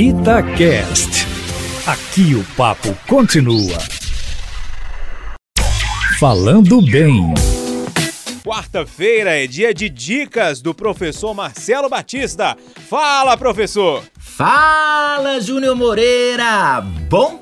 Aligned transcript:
Itacast. 0.00 1.26
Aqui 1.84 2.36
o 2.36 2.44
papo 2.56 2.96
continua. 3.08 3.76
Falando 6.20 6.80
bem. 6.80 7.34
Quarta-feira 8.44 9.42
é 9.42 9.48
dia 9.48 9.74
de 9.74 9.88
dicas 9.88 10.62
do 10.62 10.72
professor 10.72 11.34
Marcelo 11.34 11.88
Batista. 11.88 12.56
Fala, 12.88 13.36
professor! 13.36 14.04
Fala, 14.20 15.40
Júnior 15.40 15.74
Moreira! 15.74 16.80
Bom 17.10 17.37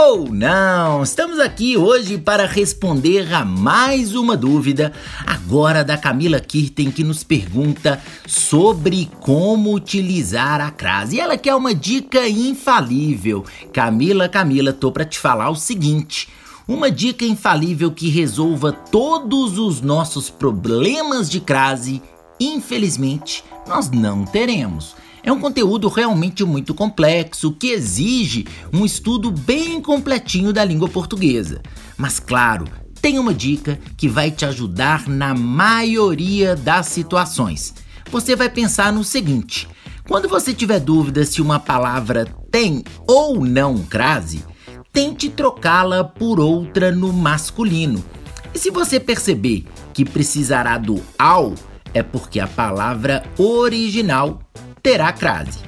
ou 0.00 0.32
não? 0.32 1.02
Estamos 1.02 1.40
aqui 1.40 1.76
hoje 1.76 2.18
para 2.18 2.46
responder 2.46 3.34
a 3.34 3.44
mais 3.44 4.14
uma 4.14 4.36
dúvida, 4.36 4.92
agora 5.26 5.82
da 5.82 5.98
Camila 5.98 6.38
Kirten, 6.38 6.92
que 6.92 7.02
nos 7.02 7.24
pergunta 7.24 8.00
sobre 8.24 9.10
como 9.20 9.74
utilizar 9.74 10.60
a 10.60 10.70
crase. 10.70 11.16
E 11.16 11.20
ela 11.20 11.36
quer 11.36 11.56
uma 11.56 11.74
dica 11.74 12.28
infalível. 12.28 13.44
Camila, 13.72 14.28
Camila, 14.28 14.72
tô 14.72 14.92
para 14.92 15.04
te 15.04 15.18
falar 15.18 15.50
o 15.50 15.56
seguinte. 15.56 16.28
Uma 16.68 16.92
dica 16.92 17.24
infalível 17.24 17.90
que 17.90 18.08
resolva 18.08 18.70
todos 18.70 19.58
os 19.58 19.80
nossos 19.80 20.30
problemas 20.30 21.28
de 21.28 21.40
crase, 21.40 22.00
infelizmente, 22.38 23.42
nós 23.66 23.90
não 23.90 24.24
teremos. 24.24 24.94
É 25.22 25.32
um 25.32 25.40
conteúdo 25.40 25.88
realmente 25.88 26.44
muito 26.44 26.74
complexo 26.74 27.52
que 27.52 27.68
exige 27.68 28.46
um 28.72 28.84
estudo 28.84 29.30
bem 29.30 29.80
completinho 29.80 30.52
da 30.52 30.64
língua 30.64 30.88
portuguesa. 30.88 31.60
Mas 31.96 32.20
claro, 32.20 32.66
tem 33.00 33.18
uma 33.18 33.34
dica 33.34 33.78
que 33.96 34.08
vai 34.08 34.30
te 34.30 34.44
ajudar 34.44 35.08
na 35.08 35.34
maioria 35.34 36.54
das 36.54 36.86
situações. 36.86 37.74
Você 38.10 38.34
vai 38.36 38.48
pensar 38.48 38.92
no 38.92 39.04
seguinte: 39.04 39.68
quando 40.06 40.28
você 40.28 40.54
tiver 40.54 40.80
dúvida 40.80 41.24
se 41.24 41.42
uma 41.42 41.58
palavra 41.58 42.24
tem 42.50 42.82
ou 43.06 43.44
não 43.44 43.78
crase, 43.78 44.44
tente 44.92 45.28
trocá-la 45.28 46.02
por 46.04 46.40
outra 46.40 46.90
no 46.90 47.12
masculino. 47.12 48.02
E 48.54 48.58
se 48.58 48.70
você 48.70 48.98
perceber 48.98 49.66
que 49.92 50.04
precisará 50.04 50.78
do 50.78 51.02
ao, 51.18 51.54
é 51.92 52.02
porque 52.02 52.40
a 52.40 52.46
palavra 52.46 53.22
original 53.36 54.40
terá 54.82 55.12
crase. 55.12 55.60